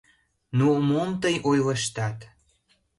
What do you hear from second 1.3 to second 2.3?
ойлыштат!